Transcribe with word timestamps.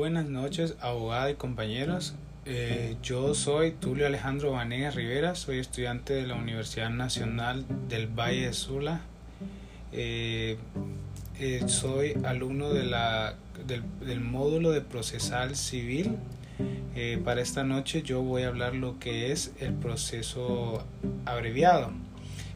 Buenas 0.00 0.30
noches, 0.30 0.76
abogada 0.80 1.30
y 1.30 1.34
compañeros. 1.34 2.14
Eh, 2.46 2.96
yo 3.02 3.34
soy 3.34 3.72
Tulio 3.72 4.06
Alejandro 4.06 4.52
Vanegas 4.52 4.94
Rivera, 4.94 5.34
soy 5.34 5.58
estudiante 5.58 6.14
de 6.14 6.26
la 6.26 6.36
Universidad 6.36 6.88
Nacional 6.88 7.66
del 7.90 8.06
Valle 8.06 8.46
de 8.46 8.52
Sula. 8.54 9.02
Eh, 9.92 10.56
eh, 11.38 11.64
soy 11.66 12.14
alumno 12.24 12.70
de 12.70 12.84
la, 12.84 13.34
del, 13.66 13.82
del, 14.00 14.22
módulo 14.22 14.70
de 14.70 14.80
procesal 14.80 15.54
civil. 15.54 16.16
para 17.22 17.42
esta 17.42 17.62
noche 17.62 18.00
yo 18.00 18.22
voy 18.22 18.44
a 18.44 18.48
hablar 18.48 18.74
lo 18.74 18.98
que 18.98 19.32
es 19.32 19.52
el 19.60 19.74
proceso 19.74 20.82
abreviado. 21.26 21.90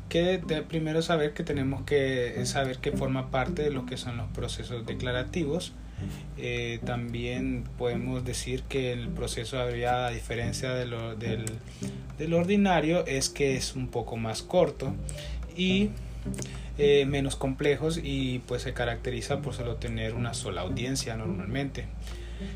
Que 0.08 0.38
de 0.38 0.62
primero 0.62 1.02
saber 1.02 1.34
que 1.34 1.42
tenemos 1.42 1.82
que 1.82 2.40
saber 2.46 2.78
que 2.78 2.92
forma 2.92 3.30
parte 3.30 3.64
de 3.64 3.70
lo 3.70 3.84
que 3.84 3.98
son 3.98 4.16
los 4.16 4.30
procesos 4.30 4.86
declarativos 4.86 5.74
eh, 6.36 6.80
también 6.84 7.64
podemos 7.78 8.24
decir 8.24 8.62
que 8.62 8.92
el 8.92 9.08
proceso 9.08 9.58
abreviado, 9.58 10.06
a 10.06 10.10
diferencia 10.10 10.74
de 10.74 10.86
lo, 10.86 11.14
del, 11.16 11.44
del, 12.18 12.34
ordinario, 12.34 13.06
es 13.06 13.28
que 13.28 13.56
es 13.56 13.74
un 13.74 13.88
poco 13.88 14.16
más 14.16 14.42
corto 14.42 14.94
y 15.56 15.90
eh, 16.78 17.06
menos 17.06 17.36
complejos 17.36 18.00
y 18.02 18.40
pues 18.46 18.62
se 18.62 18.72
caracteriza 18.72 19.40
por 19.40 19.54
solo 19.54 19.76
tener 19.76 20.14
una 20.14 20.34
sola 20.34 20.62
audiencia 20.62 21.16
normalmente. 21.16 21.86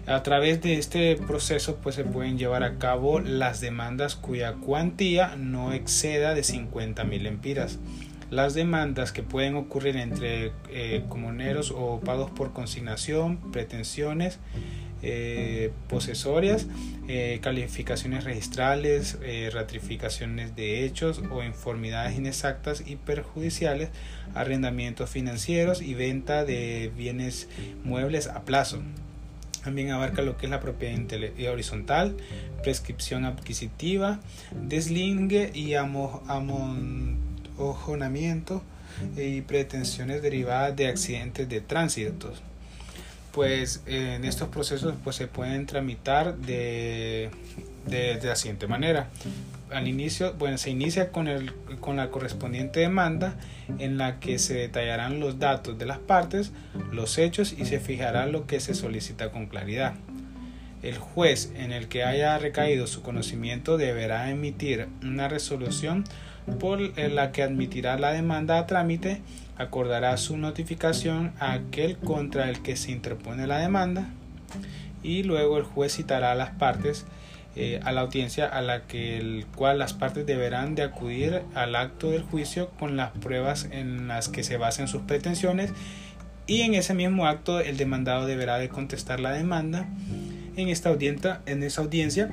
A 0.06 0.22
través 0.24 0.60
de 0.60 0.74
este 0.74 1.16
proceso 1.16 1.76
pues 1.76 1.94
se 1.94 2.04
pueden 2.04 2.36
llevar 2.36 2.64
a 2.64 2.78
cabo 2.78 3.20
las 3.20 3.60
demandas 3.60 4.16
cuya 4.16 4.54
cuantía 4.54 5.36
no 5.36 5.72
exceda 5.72 6.34
de 6.34 6.42
50 6.42 7.04
mil 7.04 7.26
empiras 7.26 7.78
las 8.30 8.54
demandas 8.54 9.12
que 9.12 9.22
pueden 9.22 9.56
ocurrir 9.56 9.96
entre 9.96 10.52
eh, 10.70 11.04
comuneros 11.08 11.72
o 11.74 12.00
pagos 12.00 12.30
por 12.30 12.52
consignación, 12.52 13.38
pretensiones, 13.52 14.38
eh, 15.00 15.70
posesorias, 15.88 16.66
eh, 17.06 17.38
calificaciones 17.40 18.24
registrales, 18.24 19.18
ratificaciones 19.52 20.56
de 20.56 20.84
hechos 20.84 21.22
o 21.30 21.42
informidades 21.42 22.18
inexactas 22.18 22.82
y 22.86 22.96
perjudiciales, 22.96 23.90
arrendamientos 24.34 25.08
financieros 25.08 25.80
y 25.80 25.94
venta 25.94 26.44
de 26.44 26.92
bienes 26.96 27.48
muebles 27.84 28.26
a 28.26 28.42
plazo. 28.42 28.82
También 29.62 29.90
abarca 29.90 30.22
lo 30.22 30.36
que 30.36 30.46
es 30.46 30.50
la 30.50 30.60
propiedad 30.60 30.98
horizontal, 31.52 32.16
prescripción 32.62 33.24
adquisitiva, 33.24 34.20
deslingue 34.52 35.50
y 35.54 35.74
amon 35.74 37.27
ojonamiento 37.58 38.62
y 39.16 39.42
pretensiones 39.42 40.22
derivadas 40.22 40.74
de 40.76 40.88
accidentes 40.88 41.48
de 41.48 41.60
tránsito. 41.60 42.32
Pues 43.32 43.82
en 43.86 44.24
estos 44.24 44.48
procesos 44.48 44.94
pues, 45.04 45.16
se 45.16 45.26
pueden 45.26 45.66
tramitar 45.66 46.36
de, 46.38 47.30
de, 47.86 48.18
la 48.22 48.36
siguiente 48.36 48.66
manera. 48.66 49.08
Al 49.70 49.86
inicio, 49.86 50.32
bueno, 50.34 50.56
se 50.56 50.70
inicia 50.70 51.12
con, 51.12 51.28
el, 51.28 51.52
con 51.80 51.96
la 51.96 52.10
correspondiente 52.10 52.80
demanda 52.80 53.36
en 53.78 53.98
la 53.98 54.18
que 54.18 54.38
se 54.38 54.54
detallarán 54.54 55.20
los 55.20 55.38
datos 55.38 55.78
de 55.78 55.84
las 55.84 55.98
partes, 55.98 56.52
los 56.90 57.18
hechos 57.18 57.54
y 57.56 57.66
se 57.66 57.78
fijará 57.78 58.26
lo 58.26 58.46
que 58.46 58.60
se 58.60 58.74
solicita 58.74 59.30
con 59.30 59.46
claridad. 59.46 59.94
El 60.82 60.96
juez 60.96 61.52
en 61.56 61.72
el 61.72 61.88
que 61.88 62.04
haya 62.04 62.38
recaído 62.38 62.86
su 62.86 63.02
conocimiento 63.02 63.76
deberá 63.76 64.30
emitir 64.30 64.88
una 65.02 65.28
resolución 65.28 66.04
por 66.58 66.80
la 66.96 67.32
que 67.32 67.42
admitirá 67.42 67.98
la 67.98 68.12
demanda 68.12 68.58
a 68.58 68.66
trámite, 68.66 69.20
acordará 69.56 70.16
su 70.16 70.36
notificación 70.36 71.32
a 71.40 71.52
aquel 71.52 71.96
contra 71.98 72.48
el 72.48 72.62
que 72.62 72.76
se 72.76 72.92
interpone 72.92 73.46
la 73.46 73.58
demanda 73.58 74.08
y 75.02 75.24
luego 75.24 75.58
el 75.58 75.64
juez 75.64 75.96
citará 75.96 76.32
a 76.32 76.34
las 76.34 76.50
partes 76.50 77.06
eh, 77.56 77.80
a 77.82 77.92
la 77.92 78.02
audiencia 78.02 78.46
a 78.46 78.62
la 78.62 78.82
que 78.82 79.18
el 79.18 79.46
cual 79.56 79.78
las 79.78 79.92
partes 79.92 80.26
deberán 80.26 80.74
de 80.74 80.82
acudir 80.82 81.42
al 81.54 81.74
acto 81.74 82.10
del 82.10 82.22
juicio 82.22 82.70
con 82.78 82.96
las 82.96 83.10
pruebas 83.10 83.68
en 83.72 84.06
las 84.06 84.28
que 84.28 84.44
se 84.44 84.56
basen 84.58 84.86
sus 84.86 85.02
pretensiones 85.02 85.72
y 86.46 86.62
en 86.62 86.74
ese 86.74 86.94
mismo 86.94 87.26
acto 87.26 87.58
el 87.58 87.76
demandado 87.76 88.26
deberá 88.26 88.58
de 88.58 88.68
contestar 88.68 89.18
la 89.18 89.32
demanda 89.32 89.88
en 90.56 90.68
esta 90.68 90.88
audiencia, 90.88 91.40
en 91.46 91.62
esa 91.62 91.82
audiencia 91.82 92.30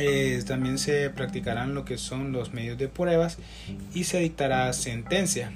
eh, 0.00 0.42
también 0.46 0.78
se 0.78 1.10
practicarán 1.10 1.74
lo 1.74 1.84
que 1.84 1.98
son 1.98 2.32
los 2.32 2.52
medios 2.52 2.78
de 2.78 2.88
pruebas 2.88 3.38
y 3.94 4.04
se 4.04 4.20
dictará 4.20 4.72
sentencia. 4.72 5.52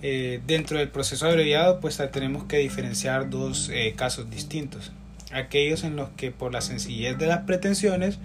Eh, 0.00 0.40
dentro 0.46 0.78
del 0.78 0.88
proceso 0.88 1.26
abreviado, 1.26 1.80
pues 1.80 2.00
tenemos 2.12 2.44
que 2.44 2.58
diferenciar 2.58 3.30
dos 3.30 3.70
eh, 3.72 3.94
casos 3.96 4.30
distintos. 4.30 4.92
Aquellos 5.32 5.84
en 5.84 5.96
los 5.96 6.08
que 6.10 6.30
por 6.30 6.52
la 6.52 6.60
sencillez 6.60 7.18
de 7.18 7.26
las 7.26 7.40
pretensiones 7.42 8.18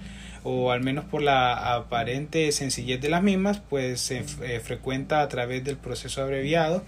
o 0.43 0.71
al 0.71 0.81
menos 0.81 1.05
por 1.05 1.21
la 1.21 1.75
aparente 1.75 2.51
sencillez 2.51 2.99
de 3.01 3.09
las 3.09 3.23
mismas, 3.23 3.61
pues 3.69 4.01
se 4.01 4.23
eh, 4.41 4.59
frecuenta 4.59 5.21
a 5.21 5.27
través 5.29 5.63
del 5.63 5.77
proceso 5.77 6.21
abreviado, 6.21 6.83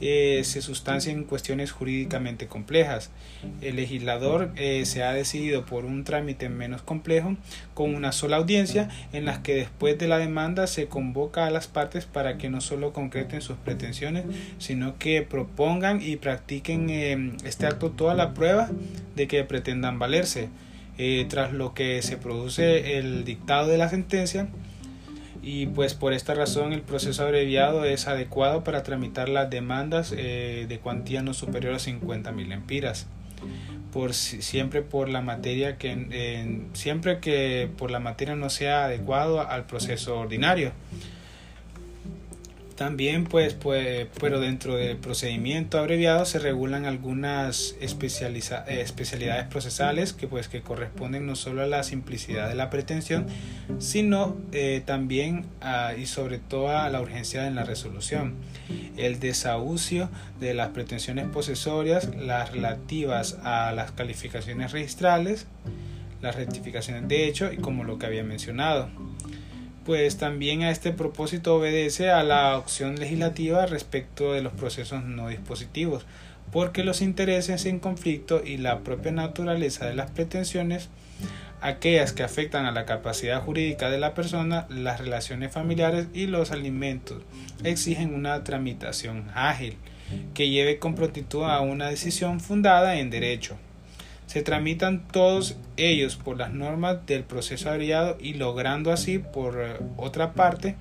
eh, 0.00 0.42
se 0.44 0.62
sustancian 0.62 1.24
cuestiones 1.24 1.72
jurídicamente 1.72 2.46
complejas. 2.46 3.10
El 3.60 3.76
legislador 3.76 4.52
eh, 4.56 4.84
se 4.86 5.02
ha 5.02 5.12
decidido 5.12 5.66
por 5.66 5.84
un 5.84 6.04
trámite 6.04 6.48
menos 6.48 6.82
complejo, 6.82 7.36
con 7.74 7.94
una 7.94 8.12
sola 8.12 8.36
audiencia, 8.36 8.88
en 9.12 9.24
las 9.24 9.38
que 9.38 9.54
después 9.54 9.98
de 9.98 10.06
la 10.06 10.18
demanda 10.18 10.66
se 10.66 10.86
convoca 10.86 11.46
a 11.46 11.50
las 11.50 11.66
partes 11.66 12.06
para 12.06 12.38
que 12.38 12.50
no 12.50 12.60
solo 12.60 12.92
concreten 12.92 13.42
sus 13.42 13.56
pretensiones, 13.56 14.24
sino 14.58 14.98
que 14.98 15.22
propongan 15.22 16.00
y 16.00 16.16
practiquen 16.16 17.36
este 17.44 17.66
acto 17.66 17.90
toda 17.90 18.14
la 18.14 18.32
prueba 18.34 18.70
de 19.16 19.26
que 19.26 19.42
pretendan 19.44 19.98
valerse. 19.98 20.48
Eh, 20.98 21.26
tras 21.28 21.52
lo 21.52 21.72
que 21.72 22.02
se 22.02 22.18
produce 22.18 22.98
el 22.98 23.24
dictado 23.24 23.68
de 23.68 23.78
la 23.78 23.88
sentencia 23.88 24.48
y 25.42 25.66
pues 25.66 25.94
por 25.94 26.12
esta 26.12 26.34
razón 26.34 26.72
el 26.72 26.82
proceso 26.82 27.22
abreviado 27.22 27.84
es 27.84 28.06
adecuado 28.06 28.62
para 28.62 28.82
tramitar 28.82 29.28
las 29.28 29.48
demandas 29.48 30.14
eh, 30.16 30.66
de 30.68 30.78
cuantía 30.78 31.22
no 31.22 31.32
superior 31.32 31.74
a 31.74 31.78
50 31.78 32.30
mil 32.32 32.52
empiras. 32.52 33.06
Por 33.90 34.14
siempre 34.14 34.82
por 34.82 35.08
la 35.08 35.20
materia 35.20 35.76
que 35.76 36.62
siempre 36.72 37.18
que 37.18 37.68
por 37.76 37.90
la 37.90 37.98
materia 37.98 38.36
no 38.36 38.48
sea 38.48 38.84
adecuado 38.84 39.40
al 39.40 39.66
proceso 39.66 40.18
ordinario 40.18 40.72
también, 42.74 43.24
pues, 43.24 43.54
pues, 43.54 44.06
pero 44.20 44.40
dentro 44.40 44.76
del 44.76 44.96
procedimiento 44.96 45.78
abreviado 45.78 46.24
se 46.24 46.38
regulan 46.38 46.84
algunas 46.84 47.76
eh, 47.80 47.84
especialidades 48.80 49.46
procesales 49.48 50.12
que, 50.12 50.28
pues, 50.28 50.48
que 50.48 50.62
corresponden 50.62 51.26
no 51.26 51.36
solo 51.36 51.62
a 51.62 51.66
la 51.66 51.82
simplicidad 51.82 52.48
de 52.48 52.54
la 52.54 52.70
pretensión, 52.70 53.26
sino 53.78 54.36
eh, 54.52 54.82
también 54.84 55.46
y 55.98 56.06
sobre 56.06 56.38
todo 56.38 56.76
a 56.76 56.88
la 56.88 57.00
urgencia 57.00 57.46
en 57.46 57.54
la 57.54 57.64
resolución. 57.64 58.34
El 58.96 59.20
desahucio 59.20 60.10
de 60.40 60.54
las 60.54 60.68
pretensiones 60.70 61.26
posesorias, 61.28 62.14
las 62.16 62.52
relativas 62.52 63.38
a 63.42 63.72
las 63.72 63.92
calificaciones 63.92 64.72
registrales, 64.72 65.46
las 66.20 66.36
rectificaciones 66.36 67.08
de 67.08 67.26
hecho 67.26 67.52
y 67.52 67.56
como 67.56 67.84
lo 67.84 67.98
que 67.98 68.06
había 68.06 68.24
mencionado 68.24 68.88
pues 69.84 70.16
también 70.16 70.62
a 70.62 70.70
este 70.70 70.92
propósito 70.92 71.56
obedece 71.56 72.10
a 72.10 72.22
la 72.22 72.56
opción 72.56 72.96
legislativa 72.96 73.66
respecto 73.66 74.32
de 74.32 74.42
los 74.42 74.52
procesos 74.52 75.04
no 75.04 75.28
dispositivos, 75.28 76.06
porque 76.52 76.84
los 76.84 77.02
intereses 77.02 77.66
en 77.66 77.78
conflicto 77.78 78.42
y 78.44 78.58
la 78.58 78.80
propia 78.80 79.12
naturaleza 79.12 79.86
de 79.86 79.94
las 79.94 80.10
pretensiones, 80.10 80.88
aquellas 81.60 82.12
que 82.12 82.22
afectan 82.22 82.66
a 82.66 82.72
la 82.72 82.86
capacidad 82.86 83.42
jurídica 83.42 83.90
de 83.90 83.98
la 83.98 84.14
persona, 84.14 84.66
las 84.68 85.00
relaciones 85.00 85.52
familiares 85.52 86.06
y 86.12 86.26
los 86.26 86.50
alimentos, 86.50 87.22
exigen 87.64 88.14
una 88.14 88.44
tramitación 88.44 89.30
ágil 89.34 89.76
que 90.34 90.50
lleve 90.50 90.78
con 90.78 90.94
prontitud 90.94 91.44
a 91.44 91.60
una 91.60 91.88
decisión 91.88 92.40
fundada 92.40 92.98
en 92.98 93.10
derecho 93.10 93.56
se 94.32 94.40
tramitan 94.40 95.06
todos 95.08 95.58
ellos 95.76 96.16
por 96.16 96.38
las 96.38 96.54
normas 96.54 97.04
del 97.04 97.22
proceso 97.22 97.68
abreviado 97.68 98.16
y 98.18 98.32
logrando 98.32 98.90
así, 98.90 99.18
por 99.18 99.60
eh, 99.60 99.76
otra 99.98 100.32
parte, 100.32 100.74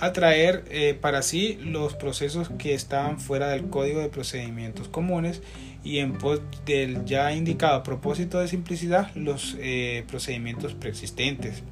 atraer 0.00 0.64
eh, 0.70 0.96
para 0.98 1.20
sí 1.20 1.58
los 1.62 1.92
procesos 1.92 2.48
que 2.48 2.72
estaban 2.72 3.20
fuera 3.20 3.48
del 3.48 3.68
Código 3.68 4.00
de 4.00 4.08
Procedimientos 4.08 4.88
Comunes 4.88 5.42
y 5.84 5.98
en 5.98 6.14
pos 6.14 6.40
del 6.64 7.04
ya 7.04 7.30
indicado 7.34 7.82
propósito 7.82 8.40
de 8.40 8.48
simplicidad 8.48 9.14
los 9.14 9.54
eh, 9.60 10.04
procedimientos 10.08 10.72
preexistentes. 10.72 11.62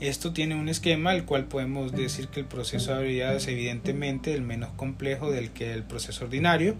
Esto 0.00 0.32
tiene 0.32 0.54
un 0.54 0.68
esquema 0.68 1.12
el 1.12 1.24
cual 1.24 1.46
podemos 1.46 1.90
decir 1.90 2.28
que 2.28 2.38
el 2.38 2.46
proceso 2.46 2.92
de 2.92 2.98
habilidad 2.98 3.34
es 3.34 3.48
evidentemente 3.48 4.32
el 4.32 4.42
menos 4.42 4.70
complejo 4.74 5.32
del 5.32 5.50
que 5.50 5.72
el 5.72 5.82
proceso 5.82 6.24
ordinario 6.24 6.76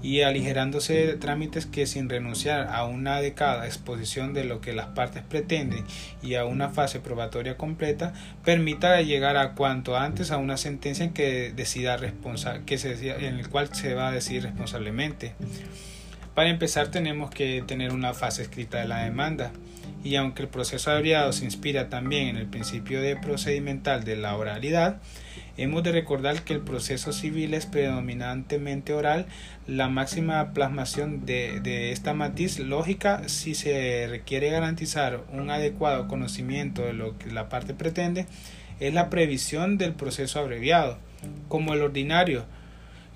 y 0.00 0.20
aligerándose 0.20 1.14
trámites 1.14 1.66
que 1.66 1.86
sin 1.86 2.08
renunciar 2.08 2.68
a 2.68 2.84
una 2.84 3.16
adecuada 3.16 3.66
exposición 3.66 4.32
de 4.32 4.44
lo 4.44 4.60
que 4.60 4.72
las 4.74 4.86
partes 4.88 5.24
pretenden 5.24 5.84
y 6.22 6.36
a 6.36 6.44
una 6.44 6.68
fase 6.68 7.00
probatoria 7.00 7.56
completa 7.56 8.12
permita 8.44 9.00
llegar 9.02 9.36
a 9.36 9.54
cuanto 9.54 9.96
antes 9.96 10.30
a 10.30 10.36
una 10.36 10.56
sentencia 10.56 11.04
en 11.04 11.12
que 11.12 11.52
decida 11.56 11.98
que 12.64 12.78
se, 12.78 13.26
en 13.26 13.40
el 13.40 13.48
cual 13.48 13.74
se 13.74 13.94
va 13.94 14.08
a 14.08 14.12
decidir 14.12 14.44
responsablemente. 14.44 15.34
Para 16.36 16.48
empezar 16.48 16.92
tenemos 16.92 17.30
que 17.30 17.64
tener 17.66 17.92
una 17.92 18.14
fase 18.14 18.42
escrita 18.42 18.78
de 18.78 18.86
la 18.86 19.02
demanda 19.02 19.52
y 20.04 20.16
aunque 20.16 20.42
el 20.42 20.48
proceso 20.48 20.90
abreviado 20.90 21.32
se 21.32 21.44
inspira 21.44 21.88
también 21.88 22.28
en 22.28 22.36
el 22.36 22.46
principio 22.46 23.00
de 23.00 23.16
procedimental 23.16 24.04
de 24.04 24.16
la 24.16 24.36
oralidad, 24.36 25.00
hemos 25.56 25.82
de 25.82 25.92
recordar 25.92 26.42
que 26.42 26.54
el 26.54 26.60
proceso 26.60 27.12
civil 27.12 27.54
es 27.54 27.66
predominantemente 27.66 28.94
oral. 28.94 29.26
La 29.66 29.88
máxima 29.88 30.52
plasmación 30.52 31.24
de, 31.24 31.92
esta 31.92 32.14
matiz 32.14 32.58
lógica, 32.58 33.28
si 33.28 33.54
se 33.54 34.06
requiere 34.08 34.50
garantizar 34.50 35.20
un 35.32 35.50
adecuado 35.50 36.08
conocimiento 36.08 36.82
de 36.82 36.94
lo 36.94 37.16
que 37.18 37.30
la 37.30 37.48
parte 37.48 37.74
pretende, 37.74 38.26
es 38.80 38.92
la 38.94 39.10
previsión 39.10 39.78
del 39.78 39.94
proceso 39.94 40.40
abreviado. 40.40 40.98
Como 41.48 41.74
el 41.74 41.82
ordinario 41.82 42.44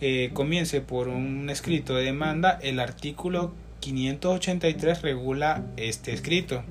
eh, 0.00 0.30
comience 0.32 0.80
por 0.80 1.08
un 1.08 1.50
escrito 1.50 1.96
de 1.96 2.04
demanda, 2.04 2.58
el 2.62 2.78
artículo 2.78 3.54
583 3.86 5.02
regula 5.02 5.62
este 5.76 6.12
escrito, 6.12 6.64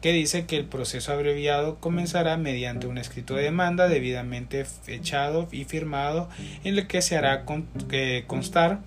que 0.00 0.12
dice 0.12 0.46
que 0.46 0.56
el 0.56 0.64
proceso 0.64 1.12
abreviado 1.12 1.80
comenzará 1.80 2.36
mediante 2.36 2.86
un 2.86 2.98
escrito 2.98 3.34
de 3.34 3.44
demanda 3.44 3.88
debidamente 3.88 4.64
fechado 4.64 5.48
y 5.50 5.64
firmado 5.64 6.28
en 6.62 6.78
el 6.78 6.86
que 6.86 7.02
se 7.02 7.16
hará 7.16 7.44
constar 8.26 8.80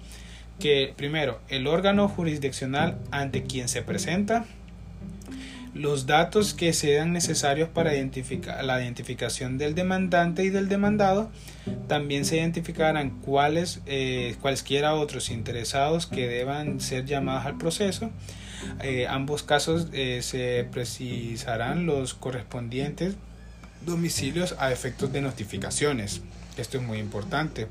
que 0.60 0.94
primero 0.96 1.40
el 1.50 1.68
órgano 1.68 2.08
jurisdiccional 2.08 2.98
ante 3.12 3.44
quien 3.44 3.68
se 3.68 3.82
presenta 3.82 4.46
los 5.76 6.06
datos 6.06 6.54
que 6.54 6.72
sean 6.72 7.12
necesarios 7.12 7.68
para 7.68 7.94
identificar 7.94 8.64
la 8.64 8.82
identificación 8.82 9.58
del 9.58 9.76
demandante 9.76 10.46
y 10.46 10.50
del 10.50 10.70
demandado. 10.70 11.30
También 11.90 12.24
se 12.24 12.38
identificarán 12.38 13.20
cuáles, 13.20 13.82
eh, 13.86 14.38
cualesquiera 14.42 14.96
otros 14.96 15.30
interesados 15.30 16.08
que 16.08 16.30
deban 16.30 16.80
ser 16.80 17.06
llamados 17.06 17.46
al 17.46 17.58
proceso. 17.58 18.10
Eh, 18.82 19.06
ambos 19.10 19.44
casos 19.44 19.90
eh, 19.92 20.22
se 20.22 20.66
precisarán 20.72 21.86
los 21.86 22.14
correspondientes 22.14 23.16
domicilios 23.86 24.56
a 24.58 24.72
efectos 24.72 25.12
de 25.12 25.22
notificaciones. 25.22 26.22
Esto 26.58 26.78
es 26.78 26.84
muy 26.84 27.00
importante. 27.00 27.68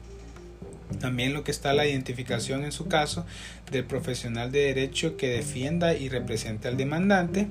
También 1.00 1.32
lo 1.32 1.44
que 1.44 1.50
está 1.50 1.72
la 1.72 1.86
identificación 1.86 2.64
en 2.64 2.72
su 2.72 2.86
caso 2.86 3.24
del 3.70 3.84
profesional 3.84 4.52
de 4.52 4.60
derecho 4.60 5.16
que 5.16 5.28
defienda 5.28 5.94
y 5.94 6.08
represente 6.08 6.68
al 6.68 6.76
demandante. 6.76 7.48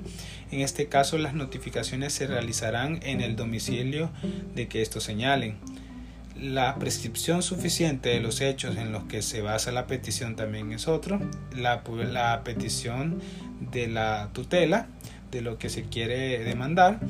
En 0.50 0.60
este 0.60 0.86
caso 0.86 1.18
las 1.18 1.34
notificaciones 1.34 2.12
se 2.12 2.26
realizarán 2.26 3.00
en 3.02 3.20
el 3.20 3.36
domicilio 3.36 4.10
de 4.54 4.68
que 4.68 4.82
estos 4.82 5.04
señalen. 5.04 5.56
La 6.40 6.76
prescripción 6.76 7.42
suficiente 7.42 8.08
de 8.08 8.20
los 8.20 8.40
hechos 8.40 8.76
en 8.76 8.92
los 8.92 9.04
que 9.04 9.22
se 9.22 9.40
basa 9.40 9.70
la 9.72 9.86
petición 9.86 10.36
también 10.36 10.72
es 10.72 10.88
otro. 10.88 11.20
La, 11.54 11.82
la 12.10 12.42
petición 12.44 13.20
de 13.72 13.88
la 13.88 14.30
tutela 14.32 14.88
de 15.30 15.42
lo 15.42 15.58
que 15.58 15.68
se 15.68 15.82
quiere 15.82 16.38
demandar 16.44 17.00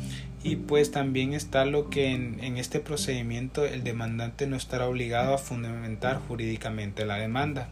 y 0.45 0.57
pues 0.57 0.91
también 0.91 1.33
está 1.33 1.65
lo 1.65 1.89
que 1.89 2.13
en, 2.13 2.59
este 2.59 2.79
procedimiento 2.79 3.65
el 3.65 3.83
demandante 3.83 4.47
no 4.47 4.57
estará 4.57 4.87
obligado 4.87 5.35
a 5.35 5.39
fundamentar 5.39 6.21
jurídicamente 6.29 7.07
la 7.07 7.17
demanda. 7.17 7.69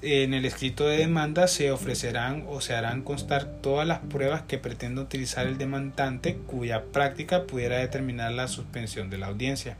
En 0.00 0.34
el 0.34 0.44
escrito 0.44 0.86
de 0.86 0.98
demanda 0.98 1.48
se 1.48 1.70
ofrecerán 1.70 2.44
o 2.48 2.60
se 2.60 2.74
harán 2.74 3.02
constar 3.02 3.44
todas 3.62 3.86
las 3.86 3.98
pruebas 4.00 4.42
que 4.42 4.58
pretende 4.58 5.02
utilizar 5.02 5.46
el 5.46 5.58
demandante 5.58 6.36
cuya 6.46 6.84
práctica 6.84 7.44
pudiera 7.44 7.78
determinar 7.78 8.32
la 8.32 8.48
suspensión 8.48 9.10
de 9.10 9.18
la 9.18 9.26
audiencia. 9.26 9.76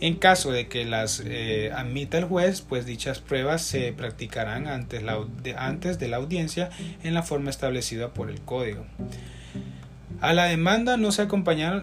En 0.00 0.16
caso 0.16 0.52
de 0.52 0.68
que 0.68 0.84
las 0.84 1.22
eh, 1.24 1.72
admita 1.74 2.18
el 2.18 2.24
juez, 2.24 2.60
pues 2.60 2.86
dichas 2.86 3.18
pruebas 3.18 3.62
se 3.62 3.92
practicarán 3.92 4.68
antes, 4.68 5.02
antes 5.56 5.98
de 5.98 6.08
la 6.08 6.18
audiencia 6.18 6.70
en 7.02 7.14
la 7.14 7.22
forma 7.22 7.50
establecida 7.50 8.14
por 8.14 8.30
el 8.30 8.40
código. 8.40 8.84
A 10.20 10.32
la 10.32 10.46
demanda 10.46 10.96
no 10.96 11.12
se, 11.12 11.28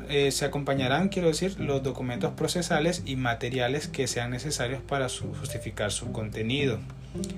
eh, 0.09 0.31
se 0.31 0.45
acompañarán, 0.45 1.07
quiero 1.07 1.29
decir, 1.29 1.57
los 1.57 1.83
documentos 1.83 2.33
procesales 2.33 3.01
y 3.05 3.15
materiales 3.15 3.87
que 3.87 4.07
sean 4.07 4.31
necesarios 4.31 4.81
para 4.81 5.07
justificar 5.07 5.91
su 5.91 6.11
contenido. 6.11 6.79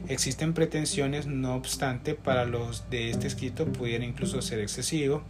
Existen 0.07 0.53
pretensiones, 0.53 1.27
no 1.27 1.53
obstante, 1.53 2.15
para 2.15 2.45
los 2.45 2.89
de 2.89 3.11
este 3.11 3.27
escrito 3.27 3.65
pudiera 3.65 4.05
incluso 4.05 4.41
ser 4.41 4.59
excesivo, 4.59 5.21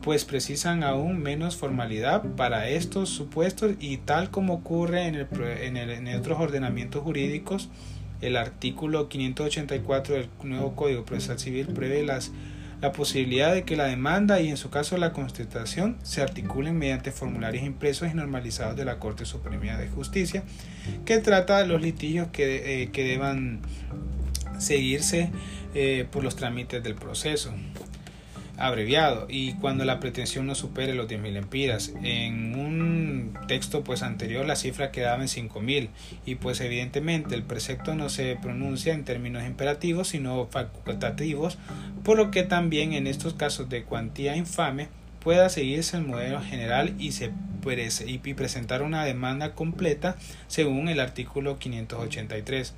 pues 0.00 0.24
precisan 0.24 0.84
aún 0.84 1.18
menos 1.18 1.56
formalidad 1.56 2.22
para 2.36 2.68
estos 2.68 3.08
supuestos 3.08 3.72
y 3.80 3.96
tal 3.96 4.30
como 4.30 4.54
ocurre 4.54 5.08
en, 5.08 5.16
el, 5.16 5.26
en, 5.60 5.76
el, 5.76 5.90
en 5.90 6.16
otros 6.16 6.38
ordenamientos 6.38 7.02
jurídicos, 7.02 7.68
el 8.20 8.36
artículo 8.36 9.08
584 9.08 10.14
del 10.14 10.28
nuevo 10.44 10.76
Código 10.76 11.04
Procesal 11.04 11.40
Civil 11.40 11.66
prevé 11.66 12.04
las 12.04 12.30
la 12.80 12.92
posibilidad 12.92 13.52
de 13.52 13.64
que 13.64 13.76
la 13.76 13.84
demanda 13.84 14.40
y 14.40 14.48
en 14.48 14.56
su 14.56 14.70
caso 14.70 14.96
la 14.96 15.12
constitución 15.12 15.98
se 16.02 16.22
articulen 16.22 16.78
mediante 16.78 17.12
formularios 17.12 17.64
impresos 17.64 18.10
y 18.10 18.14
normalizados 18.14 18.76
de 18.76 18.84
la 18.84 18.98
Corte 18.98 19.24
Suprema 19.24 19.76
de 19.76 19.88
Justicia 19.88 20.42
que 21.04 21.18
trata 21.18 21.58
de 21.58 21.66
los 21.66 21.82
litigios 21.82 22.28
que, 22.28 22.82
eh, 22.82 22.90
que 22.90 23.04
deban 23.04 23.60
seguirse 24.58 25.30
eh, 25.74 26.06
por 26.10 26.24
los 26.24 26.36
trámites 26.36 26.82
del 26.82 26.94
proceso 26.94 27.52
abreviado 28.60 29.26
y 29.28 29.54
cuando 29.54 29.84
la 29.84 30.00
pretensión 30.00 30.46
no 30.46 30.54
supere 30.54 30.94
los 30.94 31.08
10.000 31.08 31.36
empiras. 31.36 31.92
En 32.02 32.54
un 32.54 33.38
texto 33.48 33.82
pues 33.82 34.02
anterior 34.02 34.46
la 34.46 34.54
cifra 34.54 34.92
quedaba 34.92 35.22
en 35.22 35.28
5.000 35.28 35.88
y 36.26 36.34
pues 36.36 36.60
evidentemente 36.60 37.34
el 37.34 37.42
precepto 37.42 37.94
no 37.94 38.10
se 38.10 38.36
pronuncia 38.36 38.92
en 38.92 39.04
términos 39.04 39.44
imperativos 39.44 40.08
sino 40.08 40.46
facultativos, 40.46 41.58
por 42.04 42.18
lo 42.18 42.30
que 42.30 42.42
también 42.42 42.92
en 42.92 43.06
estos 43.06 43.34
casos 43.34 43.68
de 43.68 43.82
cuantía 43.84 44.36
infame 44.36 44.88
pueda 45.20 45.48
seguirse 45.48 45.96
el 45.96 46.06
modelo 46.06 46.40
general 46.42 46.94
y 46.98 47.12
se 47.12 47.32
y 48.06 48.18
presentar 48.34 48.80
una 48.82 49.04
demanda 49.04 49.54
completa 49.54 50.16
según 50.48 50.88
el 50.88 50.98
artículo 50.98 51.58
583. 51.58 52.74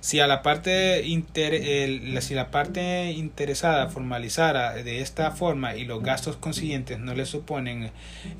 Si 0.00 0.20
a 0.20 0.26
la 0.26 0.42
parte 0.42 1.02
si 1.04 2.34
la 2.34 2.50
parte 2.50 3.12
interesada 3.12 3.88
formalizara 3.88 4.74
de 4.74 5.00
esta 5.00 5.30
forma 5.30 5.76
y 5.76 5.84
los 5.84 6.02
gastos 6.02 6.36
consiguientes 6.36 6.98
no 6.98 7.14
le 7.14 7.26
suponen 7.26 7.90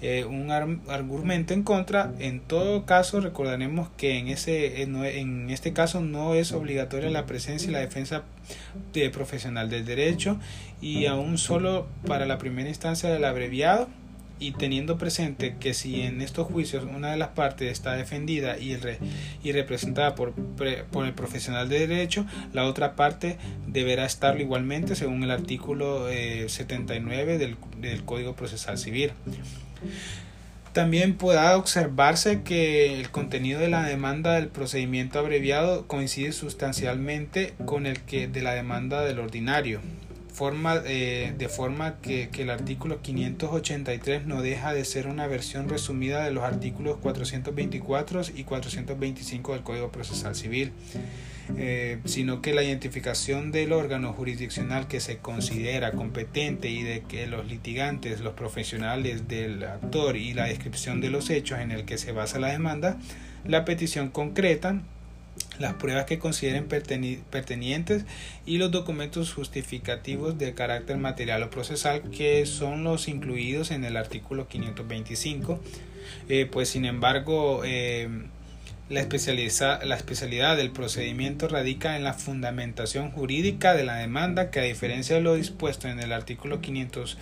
eh, 0.02 0.24
un 0.24 0.50
argumento 0.50 1.54
en 1.54 1.62
contra, 1.62 2.12
en 2.18 2.40
todo 2.40 2.86
caso 2.86 3.20
recordaremos 3.20 3.88
que 3.96 4.18
en 4.18 4.28
ese 4.28 4.82
en 4.82 5.50
este 5.50 5.72
caso 5.72 6.00
no 6.00 6.34
es 6.34 6.52
obligatoria 6.52 7.10
la 7.10 7.26
presencia 7.26 7.68
y 7.68 7.72
la 7.72 7.80
defensa 7.80 8.22
de 8.92 9.10
profesional 9.10 9.70
del 9.70 9.84
derecho 9.84 10.38
y 10.80 11.06
aún 11.06 11.38
solo 11.38 11.86
para 12.06 12.26
la 12.26 12.38
primera 12.38 12.68
instancia 12.68 13.10
del 13.10 13.24
abreviado 13.24 13.88
y 14.38 14.52
teniendo 14.52 14.98
presente 14.98 15.56
que 15.58 15.74
si 15.74 16.02
en 16.02 16.20
estos 16.20 16.46
juicios 16.46 16.84
una 16.84 17.12
de 17.12 17.16
las 17.16 17.28
partes 17.28 17.70
está 17.70 17.94
defendida 17.94 18.58
y, 18.58 18.72
el 18.72 18.98
y 19.42 19.52
representada 19.52 20.14
por, 20.14 20.32
por, 20.32 21.06
el 21.06 21.12
profesional 21.14 21.68
de 21.68 21.86
derecho, 21.86 22.26
la 22.52 22.64
otra 22.64 22.96
parte 22.96 23.38
deberá 23.66 24.04
estarlo 24.04 24.40
igualmente 24.40 24.96
según 24.96 25.22
el 25.22 25.30
artículo 25.30 26.08
79 26.08 27.34
eh, 27.34 27.38
del, 27.38 27.56
del 27.80 28.04
Código 28.04 28.34
Procesal 28.34 28.78
Civil. 28.78 29.12
También 30.72 31.16
pueda 31.16 31.56
observarse 31.56 32.42
que 32.42 32.98
el 32.98 33.10
contenido 33.10 33.60
de 33.60 33.68
la 33.68 33.84
demanda 33.84 34.32
del 34.32 34.48
procedimiento 34.48 35.20
abreviado 35.20 35.86
coincide 35.86 36.32
sustancialmente 36.32 37.54
con 37.64 37.86
el 37.86 38.00
que 38.00 38.26
de 38.26 38.42
la 38.42 38.54
demanda 38.54 39.02
del 39.02 39.20
ordinario 39.20 39.80
forma, 40.34 40.82
eh, 40.84 41.32
de 41.38 41.48
forma 41.48 42.00
que, 42.00 42.28
el 42.36 42.50
artículo 42.50 43.00
583 43.00 44.26
no 44.26 44.42
deja 44.42 44.74
de 44.74 44.84
ser 44.84 45.06
una 45.06 45.28
versión 45.28 45.68
resumida 45.68 46.24
de 46.24 46.32
los 46.32 46.42
artículos 46.42 46.98
424 46.98 48.22
y 48.34 48.42
425 48.42 49.52
del 49.52 49.62
Código 49.62 49.92
Procesal 49.92 50.34
Civil, 50.34 50.72
eh, 51.56 52.00
sino 52.04 52.42
que 52.42 52.52
la 52.52 52.64
identificación 52.64 53.52
del 53.52 53.72
órgano 53.72 54.12
jurisdiccional 54.12 54.88
que 54.88 54.98
se 54.98 55.18
considera 55.18 55.92
competente 55.92 56.68
y 56.68 56.82
de 56.82 57.02
que 57.02 57.28
los 57.28 57.46
litigantes, 57.46 58.20
los 58.20 58.34
profesionales 58.34 59.28
del 59.28 59.62
actor 59.62 60.16
y 60.16 60.34
la 60.34 60.46
descripción 60.46 61.00
de 61.00 61.10
los 61.10 61.30
hechos 61.30 61.60
en 61.60 61.70
el 61.70 61.84
que 61.84 61.96
se 61.96 62.10
basa 62.10 62.40
la 62.40 62.48
demanda, 62.48 62.98
la 63.46 63.64
petición 63.64 64.10
concreta 64.10 64.82
las 65.58 65.74
pruebas 65.74 66.04
que 66.04 66.18
consideren 66.18 66.66
pertenientes 66.66 68.04
y 68.46 68.58
los 68.58 68.70
documentos 68.70 69.32
justificativos 69.32 70.38
de 70.38 70.54
carácter 70.54 70.96
material 70.98 71.42
o 71.42 71.50
procesal 71.50 72.02
que 72.10 72.44
son 72.46 72.84
los 72.84 73.08
incluidos 73.08 73.70
en 73.70 73.84
el 73.84 73.96
artículo 73.96 74.48
525 74.48 75.60
eh, 76.28 76.48
pues 76.50 76.68
sin 76.68 76.84
embargo 76.84 77.62
eh, 77.64 78.08
la, 78.90 79.06
la 79.84 79.96
especialidad 79.96 80.56
del 80.56 80.70
procedimiento 80.70 81.48
radica 81.48 81.96
en 81.96 82.04
la 82.04 82.12
fundamentación 82.12 83.10
jurídica 83.10 83.74
de 83.74 83.84
la 83.84 83.96
demanda 83.96 84.50
que 84.50 84.60
a 84.60 84.64
diferencia 84.64 85.16
de 85.16 85.22
lo 85.22 85.34
dispuesto 85.34 85.88
en 85.88 86.00
el 86.00 86.12
artículo 86.12 86.60
500, 86.60 87.16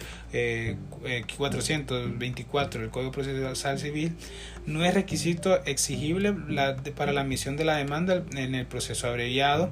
424 1.37 2.81
del 2.81 2.91
Código 2.91 3.13
Procesal 3.13 3.79
Civil 3.79 4.13
no 4.67 4.85
es 4.85 4.93
requisito 4.95 5.65
exigible 5.65 6.35
para 6.97 7.13
la 7.13 7.21
admisión 7.21 7.57
de 7.57 7.65
la 7.65 7.77
demanda 7.77 8.25
en 8.35 8.55
el 8.57 8.67
proceso 8.67 9.07
abreviado 9.07 9.71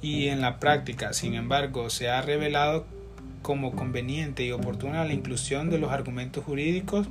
y 0.00 0.28
en 0.28 0.40
la 0.40 0.58
práctica, 0.58 1.12
sin 1.12 1.34
embargo, 1.34 1.90
se 1.90 2.08
ha 2.08 2.22
revelado 2.22 2.86
como 3.42 3.76
conveniente 3.76 4.44
y 4.44 4.52
oportuna 4.52 5.04
la 5.04 5.12
inclusión 5.12 5.70
de 5.70 5.78
los 5.78 5.92
argumentos 5.92 6.44
jurídicos 6.44 7.06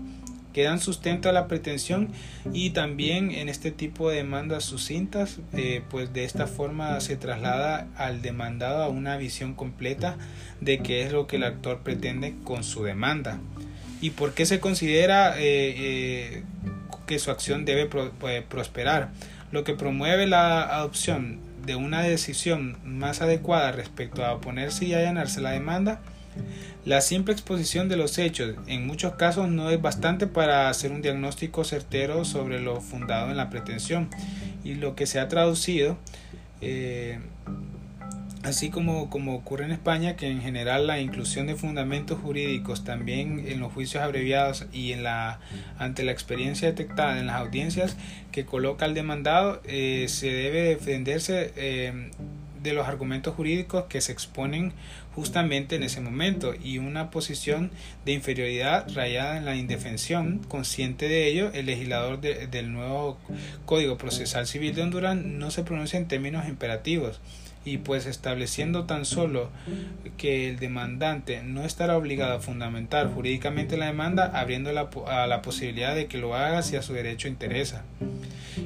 que 0.56 0.64
dan 0.64 0.80
sustento 0.80 1.28
a 1.28 1.34
la 1.34 1.50
pretensión 1.50 2.08
y 2.54 2.70
también 2.70 3.32
en 3.32 3.50
este 3.50 3.72
tipo 3.72 4.10
de 4.10 4.16
demandas 4.16 4.64
sucintas, 4.64 5.40
eh, 5.52 5.82
pues 5.90 6.14
de 6.14 6.24
esta 6.24 6.48
forma 6.48 6.98
se 7.02 7.18
traslada 7.18 7.90
al 7.98 8.22
demandado 8.22 8.82
a 8.82 8.88
una 8.88 9.18
visión 9.18 9.54
completa 9.54 10.16
de 10.62 10.80
qué 10.80 11.04
es 11.04 11.12
lo 11.12 11.28
que 11.28 11.36
el 11.36 11.44
actor 11.44 11.80
pretende 11.80 12.36
con 12.46 12.64
su 12.64 12.86
demanda. 12.86 13.38
Y 14.00 14.12
por 14.12 14.34
qué 14.34 14.46
se 14.46 14.62
considera 14.62 15.38
eh, 15.38 15.42
eh, 15.78 16.44
que 17.06 17.20
su 17.20 17.32
acción 17.32 17.66
debe 17.66 17.90
prosperar, 18.48 19.10
lo 19.52 19.66
que 19.66 19.74
promueve 19.74 20.26
la 20.26 20.62
adopción 20.62 21.42
de 21.66 21.76
una 21.76 22.02
decisión 22.02 22.78
más 22.86 23.20
adecuada 23.20 23.74
respecto 23.74 24.24
a 24.24 24.36
oponerse 24.36 24.86
y 24.86 24.94
allanarse 24.94 25.42
la 25.42 25.52
demanda 25.52 26.00
la 26.86 27.02
simple 27.02 27.34
exposición 27.34 27.90
de 27.90 27.98
los 27.98 28.20
hechos 28.20 28.56
en 28.68 28.86
muchos 28.86 29.14
casos 29.16 29.50
no 29.50 29.72
es 29.72 29.82
bastante 29.82 30.28
para 30.28 30.70
hacer 30.70 30.92
un 30.92 31.02
diagnóstico 31.02 31.64
certero 31.64 32.26
sobre 32.26 32.62
lo 32.62 32.80
fundado 32.80 33.32
en 33.32 33.38
la 33.38 33.50
pretensión. 33.50 34.08
Y 34.64 34.76
lo 34.76 34.96
que 34.96 35.08
se 35.08 35.20
ha 35.20 35.28
traducido, 35.28 35.98
eh, 36.62 37.20
así 38.44 38.70
como, 38.70 39.10
como 39.10 39.34
ocurre 39.34 39.66
en 39.66 39.72
España, 39.72 40.16
que 40.16 40.28
en 40.28 40.42
general 40.42 40.86
la 40.86 41.00
inclusión 41.00 41.48
de 41.48 41.56
fundamentos 41.56 42.20
jurídicos 42.20 42.84
también 42.84 43.46
en 43.48 43.60
los 43.60 43.74
juicios 43.74 44.04
abreviados 44.04 44.68
y 44.72 44.92
en 44.92 45.02
la, 45.02 45.40
ante 45.80 46.04
la 46.04 46.12
experiencia 46.12 46.68
detectada 46.68 47.20
en 47.20 47.26
las 47.26 47.38
audiencias 47.38 47.98
que 48.32 48.46
coloca 48.46 48.86
al 48.86 48.94
demandado, 48.94 49.60
eh, 49.66 50.06
se 50.08 50.28
debe 50.32 50.62
defenderse 50.62 51.52
eh, 51.56 52.12
de 52.66 52.74
los 52.74 52.88
argumentos 52.88 53.36
jurídicos 53.36 53.86
que 53.86 54.02
se 54.02 54.12
exponen 54.12 54.74
justamente 55.14 55.76
en 55.76 55.84
ese 55.84 56.02
momento 56.02 56.54
y 56.54 56.78
una 56.80 57.12
posición 57.12 57.72
de 58.04 58.12
inferioridad 58.12 58.88
rayada 58.94 59.38
en 59.38 59.46
la 59.46 59.56
indefensión. 59.56 60.40
Consciente 60.48 61.08
de 61.08 61.28
ello, 61.28 61.52
el 61.54 61.68
legislador 61.68 62.20
del 62.20 62.74
nuevo 62.74 63.18
Código 63.66 63.98
Procesal 63.98 64.48
Civil 64.48 64.76
de 64.76 64.82
Honduras 64.82 65.16
no 65.16 65.52
se 65.52 65.64
pronuncia 65.64 65.98
en 65.98 66.08
términos 66.08 66.48
imperativos 66.48 67.22
y 67.66 67.80
pues 67.80 68.06
estableciendo 68.06 68.86
tan 68.86 69.06
solo 69.06 69.50
que 70.18 70.50
el 70.50 70.60
demandante 70.60 71.42
no 71.44 71.64
estará 71.64 71.98
obligado 71.98 72.36
a 72.36 72.40
fundamentar 72.40 73.12
jurídicamente 73.12 73.76
la 73.76 73.88
demanda, 73.88 74.32
abriendo 74.40 74.72
la, 74.72 74.90
a 75.08 75.26
la 75.26 75.42
posibilidad 75.42 75.96
de 75.96 76.06
que 76.06 76.20
lo 76.20 76.36
haga 76.36 76.62
si 76.62 76.76
a 76.76 76.84
su 76.84 76.94
derecho 76.94 77.28
interesa. 77.28 77.84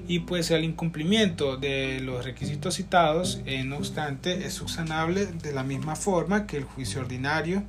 Y 0.09 0.21
pues 0.21 0.49
el 0.49 0.63
incumplimiento 0.63 1.55
de 1.55 1.99
los 1.99 2.25
requisitos 2.25 2.73
citados, 2.73 3.41
eh, 3.45 3.63
no 3.63 3.77
obstante, 3.77 4.47
es 4.47 4.55
subsanable 4.55 5.27
de 5.27 5.53
la 5.53 5.63
misma 5.63 5.95
forma 5.95 6.47
que 6.47 6.57
el 6.57 6.63
juicio 6.63 7.01
ordinario 7.01 7.61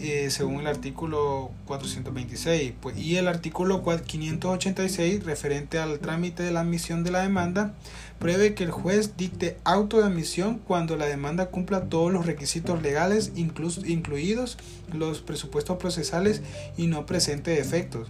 eh, 0.00 0.28
según 0.30 0.60
el 0.60 0.68
artículo 0.68 1.50
426 1.66 2.74
pues, 2.80 2.96
y 2.96 3.16
el 3.16 3.26
artículo 3.26 3.82
586 3.82 5.24
referente 5.24 5.78
al 5.78 5.98
trámite 5.98 6.44
de 6.44 6.52
la 6.52 6.60
admisión 6.60 7.02
de 7.02 7.10
la 7.10 7.22
demanda 7.22 7.74
prevé 8.20 8.54
que 8.54 8.62
el 8.62 8.70
juez 8.70 9.16
dicte 9.16 9.56
auto 9.64 9.98
de 9.98 10.04
admisión 10.04 10.60
cuando 10.64 10.96
la 10.96 11.06
demanda 11.06 11.46
cumpla 11.46 11.86
todos 11.88 12.12
los 12.12 12.26
requisitos 12.26 12.80
legales 12.80 13.32
incluso, 13.34 13.84
incluidos 13.84 14.56
los 14.92 15.20
presupuestos 15.20 15.78
procesales 15.78 16.42
y 16.76 16.86
no 16.86 17.04
presente 17.04 17.50
defectos 17.50 18.08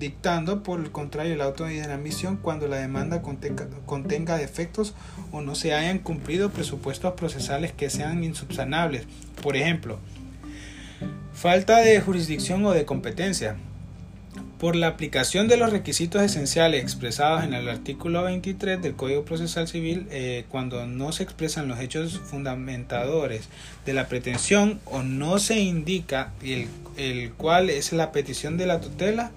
dictando 0.00 0.64
por 0.64 0.80
el 0.80 0.90
contrario 0.90 1.34
el 1.34 1.40
auto 1.40 1.64
de 1.64 1.82
admisión 1.82 2.36
cuando 2.36 2.66
la 2.66 2.78
demanda 2.78 3.22
contenga, 3.22 3.68
contenga 3.86 4.36
defectos 4.36 4.94
o 5.30 5.40
no 5.40 5.54
se 5.54 5.72
hayan 5.72 6.00
cumplido 6.00 6.50
presupuestos 6.50 7.12
procesales 7.14 7.72
que 7.72 7.90
sean 7.90 8.24
insubsanables. 8.24 9.06
Por 9.40 9.56
ejemplo 9.56 9.98
Falta 11.32 11.78
de 11.78 12.00
jurisdicción 12.00 12.64
o 12.64 12.72
de 12.72 12.84
competencia. 12.84 13.56
Por 14.62 14.76
la 14.76 14.86
aplicación 14.86 15.48
de 15.48 15.56
los 15.56 15.72
requisitos 15.72 16.22
esenciales 16.22 16.84
expresados 16.84 17.42
en 17.42 17.52
el 17.52 17.68
artículo 17.68 18.22
23 18.22 18.80
del 18.80 18.94
Código 18.94 19.24
Procesal 19.24 19.66
Civil, 19.66 20.06
eh, 20.12 20.44
cuando 20.50 20.86
no 20.86 21.10
se 21.10 21.24
expresan 21.24 21.66
los 21.66 21.80
hechos 21.80 22.20
fundamentadores 22.20 23.48
de 23.84 23.92
la 23.92 24.06
pretensión 24.06 24.78
o 24.84 25.02
no 25.02 25.40
se 25.40 25.58
indica 25.58 26.32
el, 26.44 26.68
el 26.96 27.32
cual 27.32 27.70
es 27.70 27.92
la 27.92 28.12
petición 28.12 28.56
de 28.56 28.66
la 28.66 28.80
tutela, 28.80 29.32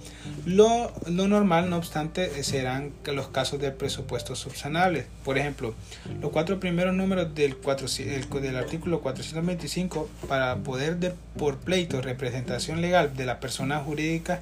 lo, 0.45 0.93
lo, 1.07 1.27
normal, 1.27 1.71
no 1.71 1.77
obstante, 1.77 2.43
serán 2.43 2.91
los 3.11 3.29
casos 3.29 3.59
de 3.59 3.71
presupuestos 3.71 4.37
subsanables. 4.37 5.07
Por 5.23 5.39
ejemplo, 5.39 5.73
los 6.21 6.29
cuatro 6.31 6.59
primeros 6.59 6.93
números 6.93 7.33
del, 7.33 7.57
del 7.57 8.55
artículo 8.55 9.01
425 9.01 10.07
para 10.27 10.57
poder 10.57 10.97
de, 10.97 11.15
por 11.35 11.57
pleito 11.57 11.99
representación 11.99 12.79
legal 12.79 13.17
de 13.17 13.25
la 13.25 13.39
persona 13.39 13.79
jurídica 13.79 14.39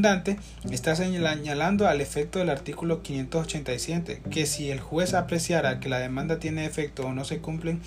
demandante 0.00 0.38
está 0.70 0.96
señalando 0.96 1.86
al 1.86 2.00
efecto 2.00 2.38
del 2.38 2.48
artículo 2.48 3.02
587 3.02 4.22
que 4.30 4.46
si 4.46 4.70
el 4.70 4.80
juez 4.80 5.12
apreciara 5.12 5.78
que 5.78 5.90
la 5.90 5.98
demanda 5.98 6.38
tiene 6.38 6.64
efecto 6.64 7.06
o 7.06 7.12
no 7.12 7.24
se 7.26 7.38
cumplen 7.38 7.80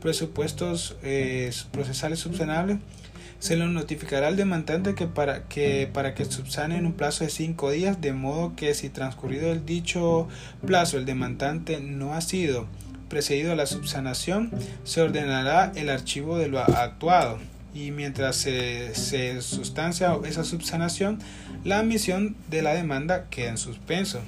presupuestos 0.00 0.96
eh, 1.02 1.50
procesales 1.72 2.20
subsanables, 2.20 2.78
se 3.40 3.56
lo 3.56 3.66
notificará 3.66 4.28
al 4.28 4.36
demandante 4.36 4.94
que 4.94 5.06
para 5.08 5.44
que 5.48 5.90
para 5.92 6.14
que 6.14 6.24
subsane 6.24 6.76
en 6.76 6.86
un 6.86 6.92
plazo 6.92 7.24
de 7.24 7.30
cinco 7.30 7.70
días, 7.70 8.00
de 8.00 8.12
modo 8.12 8.54
que 8.54 8.72
si 8.74 8.88
transcurrido 8.88 9.50
el 9.50 9.66
dicho 9.66 10.28
plazo 10.64 10.98
el 10.98 11.04
demandante 11.04 11.80
no 11.80 12.14
ha 12.14 12.20
sido 12.20 12.68
precedido 13.08 13.52
a 13.52 13.56
la 13.56 13.66
subsanación, 13.66 14.52
se 14.84 15.02
ordenará 15.02 15.72
el 15.74 15.90
archivo 15.90 16.38
de 16.38 16.48
lo 16.48 16.60
actuado 16.60 17.38
y 17.76 17.90
mientras 17.90 18.36
se, 18.36 19.42
sustancia 19.42 20.16
esa 20.24 20.44
subsanación, 20.44 21.18
la 21.62 21.80
admisión 21.80 22.34
de 22.48 22.62
la 22.62 22.72
demanda 22.72 23.26
queda 23.28 23.50
en 23.50 23.58
suspenso. 23.58 24.20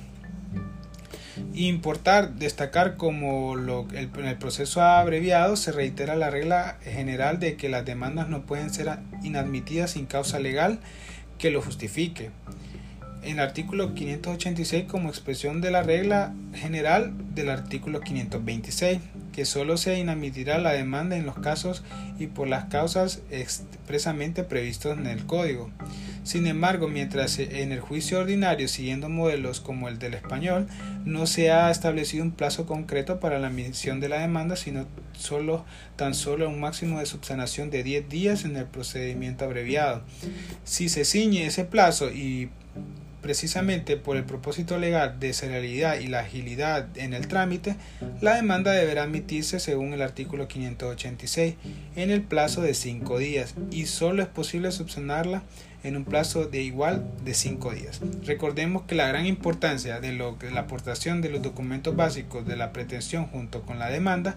Importar, 1.55 2.35
destacar 2.35 2.97
como 2.97 3.57
en 3.57 4.27
el 4.27 4.37
proceso 4.37 4.83
abreviado 4.83 5.57
se 5.57 5.73
reitera 5.73 6.15
la 6.15 6.29
regla 6.29 6.77
general 6.83 7.41
de 7.41 7.57
que 7.57 7.71
las 7.71 7.87
demandas 7.87 8.29
no 8.29 8.43
pueden 8.43 8.71
ser 8.71 8.99
inadmitidas 9.23 9.93
sin 9.93 10.05
causa 10.05 10.39
legal 10.39 10.81
que 11.39 11.51
lo 11.51 11.63
justifique 11.63 12.31
en 13.23 13.35
el 13.35 13.41
artículo 13.41 13.95
586 13.95 14.85
como 14.85 15.09
expresión 15.09 15.61
de 15.61 15.71
la 15.71 15.83
regla 15.83 16.35
general 16.55 17.13
del 17.35 17.51
artículo 17.51 18.01
526, 18.01 19.01
que 19.39 19.45
solo 19.45 19.77
se 19.77 19.97
inadmitirá 19.97 20.59
la 20.59 20.73
demanda 20.73 21.17
en 21.17 21.25
los 21.25 21.39
casos 21.39 21.85
y 22.19 22.27
por 22.27 22.49
las 22.49 22.65
causas 22.65 23.23
expresamente 23.31 24.43
previstos 24.43 24.99
en 24.99 25.07
el 25.07 25.27
código. 25.27 25.71
Sin 26.25 26.49
embargo, 26.49 26.89
mientras 26.89 27.39
en 27.39 27.71
el 27.71 27.79
juicio 27.79 28.19
ordinario, 28.19 28.67
siguiendo 28.67 29.09
modelos 29.09 29.61
como 29.61 29.89
el 29.89 30.01
del 30.01 30.15
español, 30.15 30.67
no 31.05 31.27
se 31.27 31.53
ha 31.53 31.71
establecido 31.71 32.25
un 32.25 32.33
plazo 32.33 32.67
concreto 32.67 33.21
para 33.21 33.39
la 33.39 33.47
admisión 33.47 34.01
de 34.01 34.09
la 34.09 34.19
demanda, 34.19 34.57
sino 34.57 34.87
solo, 35.13 35.65
tan 35.95 36.15
solo 36.15 36.49
un 36.49 36.59
máximo 36.59 36.99
de 36.99 37.07
subsanación 37.07 37.71
de 37.71 37.85
10 37.85 38.09
días 38.09 38.45
en 38.45 38.57
el 38.57 38.67
procedimiento 38.67 39.45
abreviado. 39.45 40.03
Si 40.65 40.89
se 40.89 41.05
ciñe 41.05 41.47
ese 41.47 41.65
plazo 41.65 42.11
y 42.11 42.51
Precisamente 43.29 43.99
por 43.99 44.17
el 44.17 44.25
propósito 44.25 44.79
legal 44.79 45.21
de 45.21 45.35
celeridad 45.35 46.01
y 46.01 46.07
la 46.07 46.21
agilidad 46.21 46.89
en 46.97 47.13
el 47.13 47.29
trámite, 47.29 47.77
la 48.23 48.37
demanda 48.37 48.73
deberá 48.73 49.03
admitirse 49.03 49.61
según 49.61 49.93
el 49.93 50.01
artículo 50.01 50.49
586 50.49 51.57
en 51.97 52.11
el 52.11 52.23
plazo 52.23 52.63
de 52.63 52.73
5 52.73 53.19
días 53.19 53.55
y 53.71 53.85
solo 53.85 54.23
es 54.23 54.29
posible 54.29 54.73
subsanarla 54.73 55.43
en 55.85 55.99
un 55.99 56.07
plazo 56.07 56.47
de 56.47 56.63
igual 56.63 57.05
de 57.23 57.35
5 57.35 57.75
días. 57.75 58.01
Recordemos 58.25 58.85
que 58.85 58.95
la 58.95 59.07
gran 59.07 59.27
importancia 59.27 60.01
de, 60.01 60.13
lo, 60.13 60.37
de 60.37 60.51
la 60.51 60.61
aportación 60.61 61.21
de 61.21 61.29
los 61.29 61.43
documentos 61.43 61.95
básicos 61.95 62.47
de 62.47 62.57
la 62.57 62.73
pretensión 62.73 63.27
junto 63.27 63.61
con 63.61 63.79
la 63.79 63.91
demanda, 63.91 64.37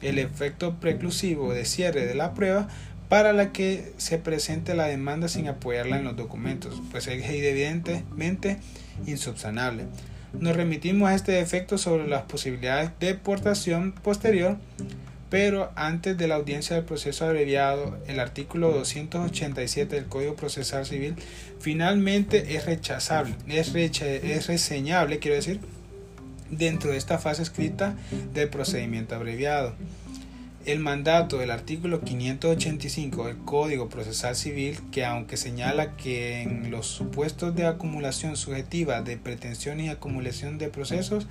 el 0.00 0.20
efecto 0.20 0.78
preclusivo 0.78 1.52
de 1.52 1.64
cierre 1.64 2.06
de 2.06 2.14
la 2.14 2.34
prueba, 2.34 2.68
para 3.08 3.32
la 3.32 3.52
que 3.52 3.92
se 3.96 4.18
presente 4.18 4.74
la 4.74 4.86
demanda 4.86 5.28
sin 5.28 5.48
apoyarla 5.48 5.98
en 5.98 6.04
los 6.04 6.16
documentos, 6.16 6.82
pues 6.90 7.06
es 7.06 7.24
evidentemente 7.28 8.58
insubsanable. 9.06 9.84
Nos 10.38 10.56
remitimos 10.56 11.08
a 11.08 11.14
este 11.14 11.40
efecto 11.40 11.78
sobre 11.78 12.06
las 12.06 12.22
posibilidades 12.22 12.90
de 13.00 13.08
deportación 13.08 13.92
posterior, 13.92 14.58
pero 15.30 15.72
antes 15.74 16.18
de 16.18 16.28
la 16.28 16.34
audiencia 16.34 16.76
del 16.76 16.84
proceso 16.84 17.24
abreviado, 17.24 17.98
el 18.06 18.20
artículo 18.20 18.72
287 18.72 19.96
del 19.96 20.06
Código 20.06 20.36
Procesal 20.36 20.84
Civil 20.84 21.16
finalmente 21.60 22.56
es 22.56 22.66
rechazable, 22.66 23.34
es, 23.46 23.74
es 23.74 24.46
reseñable, 24.46 25.18
quiero 25.18 25.36
decir, 25.36 25.60
dentro 26.50 26.90
de 26.90 26.96
esta 26.96 27.18
fase 27.18 27.42
escrita 27.42 27.94
del 28.32 28.48
procedimiento 28.48 29.14
abreviado. 29.14 29.74
El 30.68 30.80
mandato 30.80 31.38
del 31.38 31.50
artículo 31.50 32.02
585 32.02 33.24
del 33.28 33.38
Código 33.38 33.88
Procesal 33.88 34.36
Civil, 34.36 34.78
que 34.92 35.02
aunque 35.06 35.38
señala 35.38 35.96
que 35.96 36.42
en 36.42 36.70
los 36.70 36.86
supuestos 36.86 37.54
de 37.54 37.64
acumulación 37.64 38.36
subjetiva 38.36 39.00
de 39.00 39.16
pretensión 39.16 39.80
y 39.80 39.88
acumulación 39.88 40.58
de 40.58 40.68
procesos, 40.68 41.26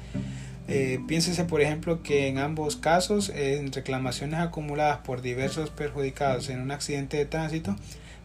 Eh, 0.69 0.99
piénsese, 1.07 1.45
por 1.45 1.61
ejemplo, 1.61 2.03
que 2.03 2.27
en 2.27 2.39
ambos 2.39 2.75
casos, 2.75 3.29
en 3.29 3.71
reclamaciones 3.71 4.41
acumuladas 4.41 4.97
por 4.97 5.21
diversos 5.21 5.69
perjudicados 5.69 6.49
en 6.49 6.59
un 6.59 6.71
accidente 6.71 7.15
de 7.15 7.25
tránsito, 7.25 7.73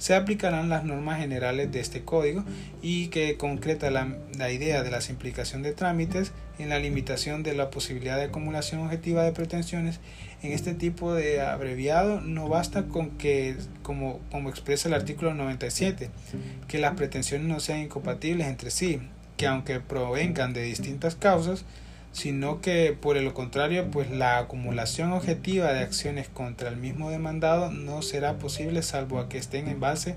se 0.02 0.16
aplicarán 0.16 0.68
las 0.68 0.82
normas 0.82 1.20
generales 1.20 1.70
de 1.70 1.78
este 1.78 2.02
código 2.02 2.42
y 2.82 3.06
que 3.06 3.36
concreta 3.36 3.88
la, 3.92 4.16
la, 4.36 4.50
idea 4.50 4.82
de 4.82 4.90
la 4.90 5.00
simplificación 5.00 5.62
de 5.62 5.70
trámites 5.70 6.32
en 6.58 6.70
la 6.70 6.80
limitación 6.80 7.44
de 7.44 7.54
la 7.54 7.70
posibilidad 7.70 8.16
de 8.16 8.24
acumulación 8.24 8.80
objetiva 8.80 9.22
de 9.22 9.30
pretensiones. 9.30 10.00
En 10.42 10.50
este 10.50 10.74
tipo 10.74 11.14
de 11.14 11.40
abreviado 11.40 12.20
no 12.20 12.48
basta 12.48 12.88
con 12.88 13.10
que, 13.10 13.54
como, 13.84 14.18
como 14.32 14.50
expresa 14.50 14.88
el 14.88 14.94
artículo 14.94 15.34
97, 15.34 16.10
que 16.66 16.78
las 16.78 16.96
pretensiones 16.96 17.46
no 17.46 17.60
sean 17.60 17.78
incompatibles 17.78 18.48
entre 18.48 18.72
sí, 18.72 19.00
que 19.36 19.46
aunque 19.46 19.78
provengan 19.78 20.52
de 20.52 20.64
distintas 20.64 21.14
causas, 21.14 21.64
sino 22.12 22.60
que 22.60 22.96
por 22.98 23.16
el 23.16 23.32
contrario, 23.32 23.90
pues 23.90 24.10
la 24.10 24.38
acumulación 24.38 25.12
objetiva 25.12 25.72
de 25.72 25.80
acciones 25.80 26.28
contra 26.28 26.68
el 26.68 26.76
mismo 26.76 27.10
demandado 27.10 27.70
no 27.70 28.02
será 28.02 28.38
posible 28.38 28.82
salvo 28.82 29.18
a 29.18 29.28
que 29.28 29.38
estén 29.38 29.68
en 29.68 29.80
base 29.80 30.16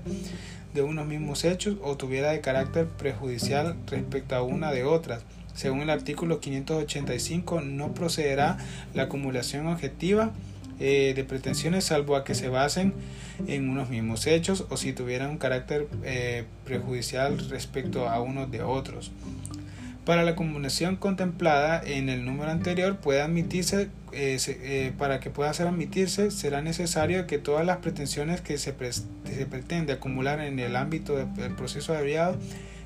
de 0.74 0.82
unos 0.82 1.06
mismos 1.06 1.44
hechos 1.44 1.76
o 1.82 1.96
tuviera 1.96 2.30
de 2.30 2.40
carácter 2.40 2.86
prejudicial 2.86 3.76
respecto 3.86 4.36
a 4.36 4.42
una 4.42 4.72
de 4.72 4.84
otras. 4.84 5.22
Según 5.54 5.80
el 5.80 5.90
artículo 5.90 6.38
585, 6.38 7.62
no 7.62 7.94
procederá 7.94 8.58
la 8.92 9.04
acumulación 9.04 9.66
objetiva 9.68 10.32
eh, 10.78 11.14
de 11.16 11.24
pretensiones 11.24 11.84
salvo 11.84 12.16
a 12.16 12.24
que 12.24 12.34
se 12.34 12.50
basen 12.50 12.92
en 13.46 13.70
unos 13.70 13.88
mismos 13.88 14.26
hechos 14.26 14.66
o 14.68 14.76
si 14.76 14.92
tuvieran 14.92 15.30
un 15.30 15.38
carácter 15.38 15.88
eh, 16.04 16.44
prejudicial 16.66 17.38
respecto 17.48 18.06
a 18.10 18.20
unos 18.20 18.50
de 18.50 18.62
otros. 18.62 19.12
Para 20.06 20.22
la 20.22 20.30
acumulación 20.30 20.94
contemplada 20.94 21.82
en 21.84 22.08
el 22.08 22.24
número 22.24 22.52
anterior 22.52 22.96
puede 22.98 23.22
admitirse, 23.22 23.90
eh, 24.12 24.38
eh, 24.46 24.92
para 24.96 25.18
que 25.18 25.30
pueda 25.30 25.52
ser 25.52 25.66
admitirse, 25.66 26.30
será 26.30 26.62
necesario 26.62 27.26
que 27.26 27.38
todas 27.38 27.66
las 27.66 27.78
pretensiones 27.78 28.40
que 28.40 28.56
se, 28.56 28.72
pretende 28.72 29.92
acumular 29.92 30.38
en 30.38 30.60
el 30.60 30.76
ámbito 30.76 31.16
del 31.16 31.56
proceso 31.56 31.92
abreviado 31.92 32.38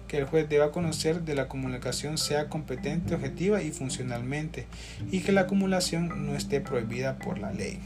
que 0.09 0.17
el 0.17 0.25
juez 0.25 0.49
deba 0.49 0.73
conocer 0.73 1.21
de 1.21 1.35
la 1.35 1.47
comunicación 1.47 2.17
sea 2.17 2.49
competente, 2.49 3.15
objetiva 3.15 3.63
y 3.63 3.71
funcionalmente, 3.71 4.67
y 5.13 5.21
que 5.21 5.31
la 5.31 5.43
acumulación 5.43 6.27
no 6.27 6.35
esté 6.35 6.63
prohibida 6.63 7.19
por 7.19 7.39
la 7.39 7.53
ley. 7.53 7.79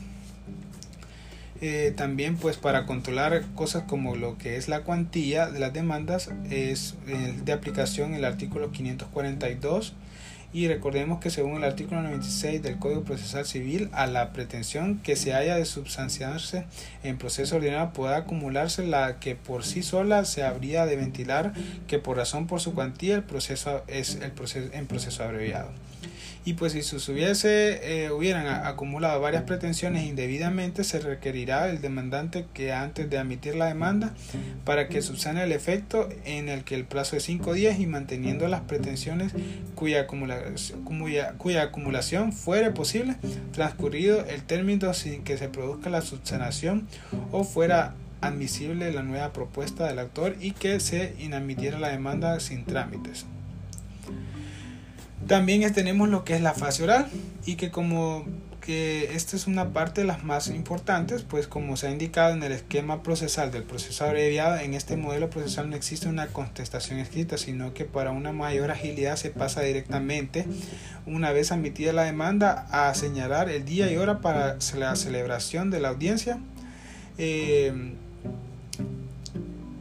Eh, 1.66 1.94
también 1.96 2.36
pues 2.36 2.58
para 2.58 2.84
controlar 2.84 3.42
cosas 3.54 3.84
como 3.84 4.16
lo 4.16 4.36
que 4.36 4.58
es 4.58 4.68
la 4.68 4.82
cuantía 4.82 5.46
de 5.46 5.60
las 5.60 5.72
demandas 5.72 6.30
es 6.50 6.94
eh, 7.06 7.40
de 7.42 7.52
aplicación 7.54 8.12
el 8.12 8.26
artículo 8.26 8.70
542 8.70 9.94
y 10.52 10.68
recordemos 10.68 11.20
que 11.20 11.30
según 11.30 11.56
el 11.56 11.64
artículo 11.64 12.02
96 12.02 12.62
del 12.62 12.78
Código 12.78 13.04
Procesal 13.04 13.46
Civil 13.46 13.88
a 13.94 14.06
la 14.06 14.34
pretensión 14.34 14.98
que 14.98 15.16
se 15.16 15.32
haya 15.32 15.56
de 15.56 15.64
substanciarse 15.64 16.66
en 17.02 17.16
proceso 17.16 17.56
ordinario 17.56 17.94
pueda 17.94 18.18
acumularse 18.18 18.86
la 18.86 19.18
que 19.18 19.34
por 19.34 19.64
sí 19.64 19.82
sola 19.82 20.26
se 20.26 20.42
habría 20.42 20.84
de 20.84 20.96
ventilar 20.96 21.54
que 21.86 21.98
por 21.98 22.18
razón 22.18 22.46
por 22.46 22.60
su 22.60 22.74
cuantía 22.74 23.14
el 23.14 23.22
proceso 23.22 23.84
es 23.88 24.16
el 24.16 24.32
proceso 24.32 24.68
en 24.74 24.86
proceso 24.86 25.24
abreviado 25.24 25.70
y 26.44 26.54
pues 26.54 26.72
si 26.72 26.82
se 26.82 27.12
hubiese, 27.12 28.04
eh, 28.04 28.10
hubieran 28.10 28.46
acumulado 28.46 29.20
varias 29.20 29.44
pretensiones 29.44 30.06
indebidamente, 30.06 30.84
se 30.84 31.00
requerirá 31.00 31.68
el 31.70 31.80
demandante 31.80 32.46
que 32.52 32.72
antes 32.72 33.08
de 33.08 33.18
admitir 33.18 33.54
la 33.54 33.66
demanda 33.66 34.14
para 34.64 34.88
que 34.88 35.02
subsane 35.02 35.42
el 35.42 35.52
efecto 35.52 36.08
en 36.24 36.48
el 36.48 36.64
que 36.64 36.74
el 36.74 36.84
plazo 36.84 37.16
de 37.16 37.20
cinco 37.20 37.54
días 37.54 37.80
y 37.80 37.86
manteniendo 37.86 38.48
las 38.48 38.62
pretensiones 38.62 39.32
cuya 39.74 40.02
acumulación, 40.02 40.84
cuya, 41.38 41.72
posible, 42.74 43.16
transcurrido 43.52 44.24
el 44.26 44.42
término 44.42 44.92
sin 44.94 45.24
que 45.24 45.38
se 45.38 45.48
produzca 45.48 45.90
la 45.90 46.02
subsanación 46.02 46.86
o 47.32 47.44
fuera 47.44 47.94
admisible 48.20 48.92
la 48.92 49.02
nueva 49.02 49.32
propuesta 49.32 49.86
del 49.86 49.98
actor 49.98 50.36
y 50.40 50.52
que 50.52 50.80
se 50.80 51.14
inadmitiera 51.18 51.78
la 51.78 51.88
demanda 51.88 52.40
sin 52.40 52.64
trámites. 52.64 53.26
También 55.26 55.72
tenemos 55.72 56.08
lo 56.08 56.24
que 56.24 56.34
es 56.34 56.40
la 56.42 56.54
fase 56.54 56.82
oral 56.82 57.08
y 57.46 57.56
que 57.56 57.70
como 57.70 58.24
que 58.64 59.14
esta 59.14 59.36
es 59.36 59.46
una 59.46 59.74
parte 59.74 60.00
de 60.00 60.06
las 60.06 60.24
más 60.24 60.48
importantes, 60.48 61.22
pues 61.22 61.46
como 61.46 61.76
se 61.76 61.86
ha 61.86 61.90
indicado 61.90 62.32
en 62.32 62.42
el 62.42 62.52
esquema 62.52 63.02
procesal 63.02 63.50
del 63.50 63.62
proceso 63.62 64.06
abreviado, 64.06 64.56
en 64.56 64.72
este 64.72 64.96
modelo 64.96 65.28
procesal 65.28 65.68
no 65.68 65.76
existe 65.76 66.08
una 66.08 66.28
contestación 66.28 66.98
escrita, 66.98 67.36
sino 67.36 67.74
que 67.74 67.84
para 67.84 68.10
una 68.10 68.32
mayor 68.32 68.70
agilidad 68.70 69.16
se 69.16 69.30
pasa 69.30 69.60
directamente, 69.60 70.46
una 71.04 71.30
vez 71.32 71.52
admitida 71.52 71.92
la 71.92 72.04
demanda, 72.04 72.66
a 72.70 72.94
señalar 72.94 73.50
el 73.50 73.66
día 73.66 73.92
y 73.92 73.98
hora 73.98 74.20
para 74.20 74.56
la 74.78 74.96
celebración 74.96 75.70
de 75.70 75.80
la 75.80 75.88
audiencia. 75.88 76.38
Eh, 77.18 77.94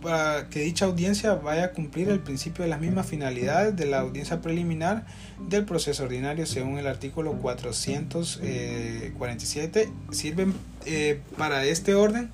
para 0.03 0.49
que 0.49 0.59
dicha 0.59 0.85
audiencia 0.85 1.33
vaya 1.35 1.63
a 1.65 1.71
cumplir 1.71 2.09
el 2.09 2.19
principio 2.19 2.63
de 2.63 2.69
las 2.69 2.81
mismas 2.81 3.05
finalidades 3.07 3.75
de 3.75 3.85
la 3.85 3.99
audiencia 4.01 4.41
preliminar 4.41 5.05
del 5.49 5.65
proceso 5.65 6.03
ordinario 6.03 6.45
según 6.45 6.77
el 6.77 6.85
artículo 6.87 7.33
447 7.33 9.89
sirven 10.11 10.53
eh, 10.85 11.19
para 11.37 11.65
este 11.65 11.95
orden 11.95 12.29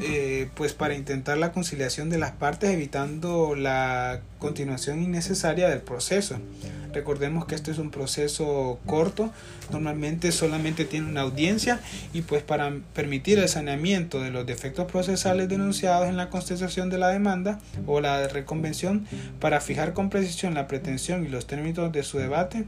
eh, 0.00 0.48
pues 0.54 0.72
para 0.74 0.94
intentar 0.94 1.38
la 1.38 1.52
conciliación 1.52 2.10
de 2.10 2.18
las 2.18 2.32
partes 2.32 2.70
evitando 2.70 3.54
la 3.54 4.20
continuación 4.44 5.02
innecesaria 5.02 5.70
del 5.70 5.80
proceso. 5.80 6.36
Recordemos 6.92 7.46
que 7.46 7.54
este 7.54 7.70
es 7.70 7.78
un 7.78 7.90
proceso 7.90 8.78
corto, 8.84 9.32
normalmente 9.72 10.30
solamente 10.32 10.84
tiene 10.84 11.08
una 11.08 11.22
audiencia 11.22 11.80
y 12.12 12.20
pues 12.22 12.42
para 12.42 12.72
permitir 12.92 13.38
el 13.38 13.48
saneamiento 13.48 14.20
de 14.20 14.30
los 14.30 14.46
defectos 14.46 14.84
procesales 14.92 15.48
denunciados 15.48 16.08
en 16.08 16.18
la 16.18 16.28
contestación 16.28 16.90
de 16.90 16.98
la 16.98 17.08
demanda 17.08 17.58
o 17.86 18.00
la 18.00 18.28
reconvención, 18.28 19.06
para 19.40 19.60
fijar 19.60 19.94
con 19.94 20.10
precisión 20.10 20.52
la 20.54 20.68
pretensión 20.68 21.24
y 21.24 21.28
los 21.28 21.46
términos 21.46 21.90
de 21.90 22.02
su 22.02 22.18
debate 22.18 22.64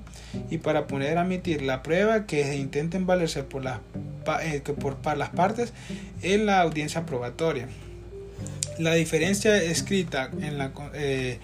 y 0.50 0.58
para 0.58 0.86
poder 0.86 1.18
admitir 1.18 1.60
la 1.60 1.82
prueba 1.82 2.24
que 2.24 2.56
intenten 2.56 3.06
valerse 3.06 3.44
por 3.44 3.62
las 3.62 3.80
eh, 4.42 4.62
por 4.80 4.96
las 5.16 5.28
partes 5.28 5.72
en 6.22 6.46
la 6.46 6.62
audiencia 6.62 7.04
probatoria. 7.06 7.68
La 8.78 8.94
diferencia 8.94 9.56
escrita 9.56 10.30
en 10.40 10.58
la 10.58 10.72
eh, 10.94 11.38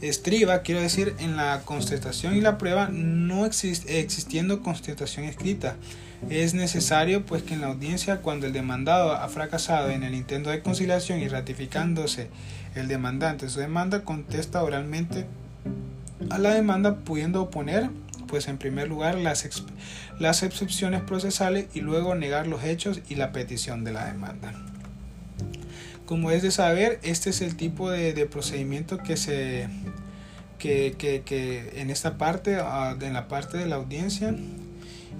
estriba, 0.00 0.62
quiero 0.62 0.80
decir, 0.80 1.14
en 1.18 1.36
la 1.36 1.62
constatación 1.64 2.36
y 2.36 2.40
la 2.40 2.58
prueba 2.58 2.88
no 2.88 3.44
existiendo 3.44 4.62
constatación 4.62 5.24
escrita. 5.24 5.76
Es 6.30 6.54
necesario 6.54 7.26
pues 7.26 7.42
que 7.42 7.54
en 7.54 7.60
la 7.60 7.68
audiencia 7.68 8.18
cuando 8.18 8.46
el 8.46 8.52
demandado 8.52 9.12
ha 9.12 9.28
fracasado 9.28 9.90
en 9.90 10.02
el 10.02 10.14
intento 10.14 10.50
de 10.50 10.62
conciliación 10.62 11.20
y 11.20 11.28
ratificándose 11.28 12.28
el 12.74 12.88
demandante 12.88 13.48
su 13.48 13.60
demanda 13.60 14.02
contesta 14.02 14.62
oralmente 14.62 15.26
a 16.30 16.38
la 16.38 16.54
demanda 16.54 16.96
pudiendo 16.96 17.42
oponer 17.42 17.90
pues 18.26 18.48
en 18.48 18.58
primer 18.58 18.88
lugar 18.88 19.16
las, 19.16 19.48
las 20.18 20.42
excepciones 20.42 21.02
procesales 21.02 21.66
y 21.74 21.80
luego 21.80 22.14
negar 22.14 22.46
los 22.46 22.64
hechos 22.64 23.00
y 23.08 23.14
la 23.14 23.32
petición 23.32 23.84
de 23.84 23.92
la 23.92 24.06
demanda. 24.06 24.52
Como 26.06 26.30
es 26.30 26.42
de 26.42 26.50
saber, 26.50 26.98
este 27.02 27.30
es 27.30 27.40
el 27.40 27.56
tipo 27.56 27.90
de, 27.90 28.14
de 28.14 28.26
procedimiento 28.26 28.98
que 28.98 29.16
se 29.16 29.68
que, 30.58 30.94
que, 30.96 31.22
que, 31.22 31.80
en 31.80 31.90
esta 31.90 32.16
parte, 32.16 32.56
ah, 32.60 32.96
en 33.00 33.12
la 33.12 33.28
parte 33.28 33.58
de 33.58 33.66
la 33.66 33.76
audiencia, 33.76 34.34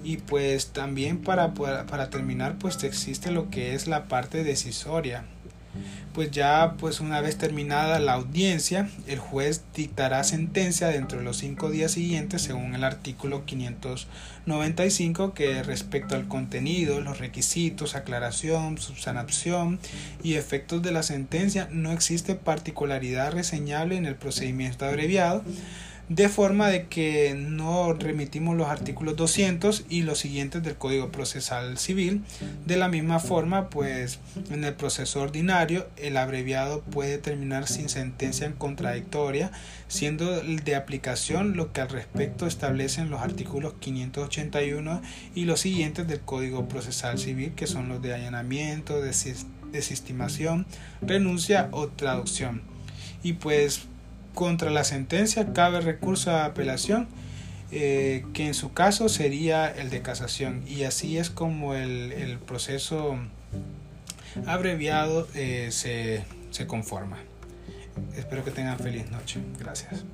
y 0.03 0.17
pues 0.17 0.67
también 0.67 1.19
para, 1.19 1.53
para 1.53 2.09
terminar, 2.09 2.57
pues 2.57 2.83
existe 2.83 3.31
lo 3.31 3.49
que 3.49 3.75
es 3.75 3.87
la 3.87 4.05
parte 4.05 4.43
decisoria 4.43 5.25
pues 6.13 6.31
ya 6.31 6.73
pues 6.79 6.99
una 6.99 7.21
vez 7.21 7.37
terminada 7.37 7.99
la 7.99 8.13
audiencia, 8.13 8.89
el 9.05 9.19
juez 9.19 9.61
dictará 9.75 10.23
sentencia 10.23 10.87
dentro 10.87 11.19
de 11.19 11.23
los 11.23 11.37
cinco 11.37 11.69
días 11.69 11.91
siguientes 11.91 12.41
según 12.41 12.73
el 12.73 12.83
artículo 12.83 13.45
595 13.45 15.33
que 15.33 15.61
respecto 15.61 16.15
al 16.15 16.27
contenido, 16.27 17.01
los 17.01 17.19
requisitos, 17.19 17.95
aclaración, 17.95 18.77
subsanación 18.79 19.79
y 20.23 20.33
efectos 20.35 20.81
de 20.81 20.91
la 20.91 21.03
sentencia 21.03 21.67
no 21.71 21.91
existe 21.91 22.35
particularidad 22.35 23.31
reseñable 23.33 23.95
en 23.97 24.05
el 24.05 24.15
procedimiento 24.15 24.85
abreviado 24.85 25.43
de 26.09 26.29
forma 26.29 26.69
de 26.69 26.87
que 26.87 27.35
no 27.37 27.93
remitimos 27.93 28.55
los 28.55 28.67
artículos 28.67 29.17
200 29.17 29.85
y 29.89 30.03
los 30.03 30.19
siguientes 30.19 30.63
del 30.63 30.75
Código 30.75 31.11
Procesal 31.11 31.77
Civil. 31.77 32.23
De 32.65 32.77
la 32.77 32.87
misma 32.87 33.19
forma, 33.19 33.69
pues 33.69 34.19
en 34.49 34.63
el 34.63 34.73
proceso 34.73 35.21
ordinario 35.21 35.87
el 35.97 36.15
abreviado 36.15 36.81
puede 36.81 37.17
terminar 37.17 37.67
sin 37.67 37.89
sentencia 37.89 38.47
en 38.47 38.53
contradictoria, 38.53 39.51
siendo 39.89 40.41
de 40.41 40.75
aplicación 40.75 41.57
lo 41.57 41.73
que 41.73 41.81
al 41.81 41.89
respecto 41.89 42.47
establecen 42.47 43.09
los 43.09 43.21
artículos 43.21 43.73
581 43.79 45.01
y 45.35 45.43
los 45.43 45.59
siguientes 45.59 46.07
del 46.07 46.21
Código 46.21 46.69
Procesal 46.69 47.19
Civil, 47.19 47.53
que 47.53 47.67
son 47.67 47.89
los 47.89 48.01
de 48.01 48.13
allanamiento, 48.13 49.01
desestimación, 49.01 50.65
renuncia 51.01 51.67
o 51.71 51.89
traducción. 51.89 52.61
Y 53.23 53.33
pues 53.33 53.87
contra 54.37 54.69
la 54.69 54.83
sentencia 54.83 55.51
cabe 55.51 55.81
recurso 55.81 56.29
a 56.29 56.45
apelación 56.45 57.07
eh, 57.71 58.23
que 58.35 58.45
en 58.45 58.53
su 58.53 58.71
caso 58.71 59.09
sería 59.09 59.67
el 59.67 59.89
de 59.89 60.03
casación. 60.03 60.63
Y 60.67 60.83
así 60.83 61.17
es 61.17 61.31
como 61.31 61.73
el, 61.73 62.11
el 62.11 62.37
proceso 62.37 63.17
abreviado 64.45 65.27
eh, 65.33 65.69
se, 65.71 66.23
se 66.51 66.67
conforma. 66.67 67.17
Espero 68.15 68.45
que 68.45 68.51
tengan 68.51 68.77
feliz 68.77 69.09
noche. 69.09 69.39
Gracias. 69.59 70.05